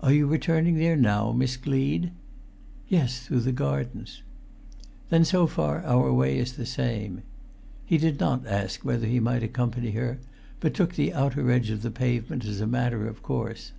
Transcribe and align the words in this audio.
"Are 0.00 0.14
you 0.14 0.26
returning 0.26 0.76
there 0.78 0.96
now, 0.96 1.30
Miss 1.32 1.58
Gleed?" 1.58 2.10
"Yes—through 2.88 3.40
the 3.40 3.52
gardens." 3.52 4.22
"Then 5.10 5.26
so 5.26 5.46
far 5.46 5.84
our 5.84 6.10
way 6.10 6.38
is 6.38 6.54
the 6.54 6.64
same." 6.64 7.20
He 7.84 7.98
did 7.98 8.18
not 8.18 8.46
ask 8.46 8.82
whether 8.82 9.06
he 9.06 9.20
might 9.20 9.42
accompany 9.42 9.90
her, 9.90 10.20
but 10.60 10.72
took 10.72 10.94
the 10.94 11.12
outer 11.12 11.50
edge 11.50 11.68
of 11.68 11.82
the 11.82 11.90
pavement 11.90 12.46
as 12.46 12.62
a 12.62 12.66
matter 12.66 13.06
of 13.06 13.22
course. 13.22 13.72